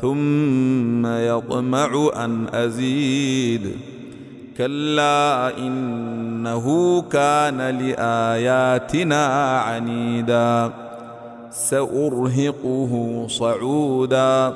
ثم 0.00 1.06
يطمع 1.06 2.10
أن 2.24 2.46
أزيد 2.54 3.76
كلا 4.56 5.58
إنه 5.58 7.02
كان 7.02 7.58
لآياتنا 7.60 9.26
عنيدا 9.60 10.70
سأرهقه 11.50 13.24
صعودا 13.28 14.54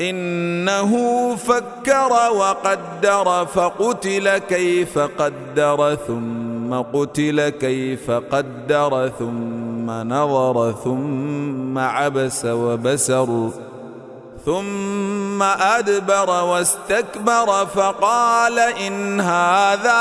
إنه 0.00 0.94
فكر 1.36 2.10
وقدر 2.36 3.46
فقتل 3.46 4.38
كيف 4.38 4.98
قدر 5.18 5.94
ثم 6.06 6.74
قتل 6.74 7.48
كيف 7.48 8.10
قدر 8.10 9.10
ثم 9.18 9.90
نظر 9.90 10.72
ثم 10.84 11.78
عبس 11.78 12.44
وبسر 12.44 13.50
ثم 14.46 15.42
ادبر 15.42 16.44
واستكبر 16.44 17.66
فقال 17.66 18.58
ان 18.58 19.20
هذا 19.20 19.92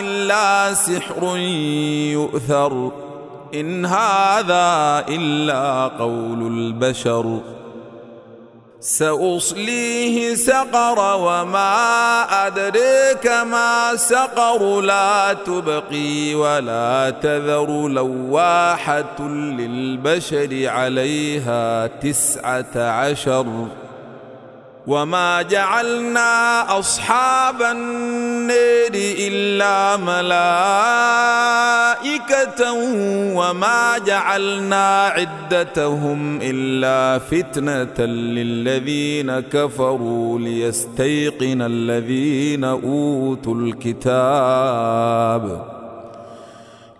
الا 0.00 0.74
سحر 0.74 1.36
يؤثر 2.12 2.90
ان 3.54 3.86
هذا 3.86 5.04
الا 5.08 5.86
قول 5.98 6.46
البشر 6.46 7.40
سأصليه 8.86 10.34
سقر 10.34 11.16
وما 11.16 11.76
أدريك 12.46 13.26
ما 13.26 13.96
سقر 13.96 14.80
لا 14.80 15.32
تبقي 15.32 16.34
ولا 16.34 17.14
تذر 17.22 17.88
لواحة 17.88 19.20
للبشر 19.28 20.62
عليها 20.68 21.86
تسعة 21.86 22.64
عشر 22.76 23.66
وما 24.86 25.42
جعلنا 25.42 26.62
أصحاب 26.78 27.62
النير 27.62 28.92
إلا 29.18 29.96
ملائكة 29.96 31.83
ملائكة 32.04 32.72
وما 33.36 33.98
جعلنا 34.06 35.06
عدتهم 35.06 36.38
إلا 36.42 37.18
فتنة 37.18 38.06
للذين 38.06 39.40
كفروا 39.40 40.38
ليستيقن 40.38 41.62
الذين 41.62 42.64
أوتوا 42.64 43.54
الكتاب 43.54 45.73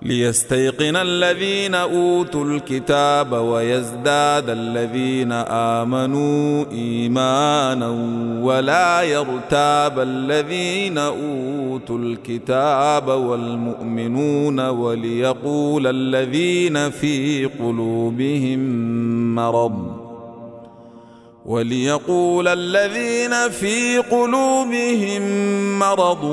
ليستيقن 0.04 0.96
الذين 0.96 1.74
اوتوا 1.74 2.44
الكتاب 2.44 3.32
ويزداد 3.32 4.50
الذين 4.50 5.32
امنوا 5.32 6.64
ايمانا 6.72 7.88
ولا 8.42 9.02
يرتاب 9.02 10.00
الذين 10.00 10.98
اوتوا 10.98 11.98
الكتاب 11.98 13.08
والمؤمنون 13.08 14.60
وليقول 14.60 15.86
الذين 15.86 16.90
في 16.90 17.44
قلوبهم 17.44 18.58
مرض 19.34 20.03
وليقول 21.46 22.48
الذين 22.48 23.50
في 23.50 23.98
قلوبهم 23.98 25.22
مرض 25.78 26.24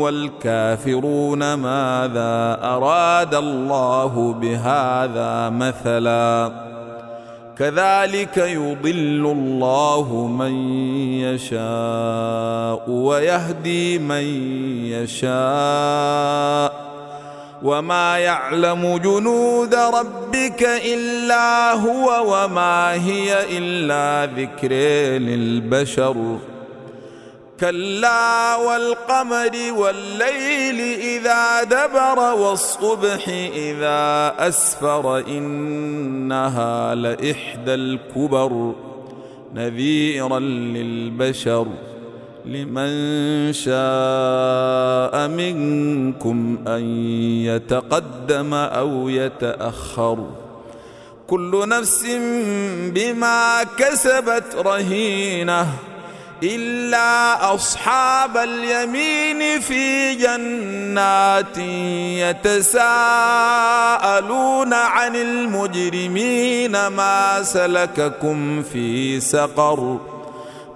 والكافرون 0.00 1.54
ماذا 1.54 2.60
اراد 2.62 3.34
الله 3.34 4.32
بهذا 4.32 5.50
مثلا 5.50 6.52
كذلك 7.58 8.36
يضل 8.38 9.32
الله 9.38 10.26
من 10.38 10.54
يشاء 11.12 12.90
ويهدي 12.90 13.98
من 13.98 14.24
يشاء 14.86 16.73
وما 17.64 18.18
يعلم 18.18 18.96
جنود 19.04 19.74
ربك 19.74 20.62
الا 20.84 21.72
هو 21.72 22.34
وما 22.34 22.92
هي 22.92 23.58
الا 23.58 24.32
ذكر 24.40 24.72
للبشر 25.18 26.38
كلا 27.60 28.56
والقمر 28.56 29.50
والليل 29.76 30.80
اذا 31.00 31.62
دبر 31.62 32.18
والصبح 32.18 33.28
اذا 33.56 34.34
اسفر 34.48 35.18
انها 35.28 36.94
لاحدى 36.94 37.74
الكبر 37.74 38.72
نذيرا 39.54 40.38
للبشر 40.38 41.66
لمن 42.44 43.52
شاء 43.52 45.28
منكم 45.28 46.58
ان 46.68 46.82
يتقدم 47.44 48.54
او 48.54 49.08
يتاخر 49.08 50.26
كل 51.26 51.64
نفس 51.68 52.06
بما 52.90 53.62
كسبت 53.78 54.44
رهينه 54.56 55.66
الا 56.42 57.54
اصحاب 57.54 58.36
اليمين 58.36 59.60
في 59.60 60.14
جنات 60.14 61.58
يتساءلون 62.28 64.74
عن 64.74 65.16
المجرمين 65.16 66.86
ما 66.86 67.42
سلككم 67.42 68.62
في 68.62 69.20
سقر 69.20 70.00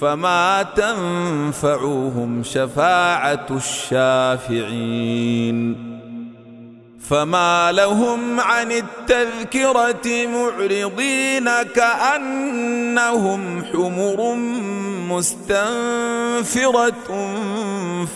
فما 0.00 0.62
تنفعهم 0.62 2.42
شفاعه 2.44 3.46
الشافعين 3.50 5.90
فما 7.00 7.72
لهم 7.72 8.40
عن 8.40 8.72
التذكره 8.72 10.26
معرضين 10.26 11.44
كانهم 11.76 13.64
حمر 13.64 14.34
مستنفره 15.08 16.44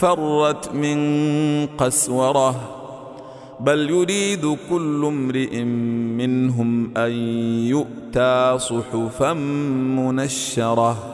فرت 0.00 0.72
من 0.74 0.98
قسوره 1.78 2.80
بل 3.60 3.90
يريد 3.90 4.56
كل 4.70 5.04
امرئ 5.06 5.62
منهم 6.26 6.96
ان 6.98 7.12
يؤتى 7.66 8.58
صحفا 8.58 9.32
منشره 10.02 11.13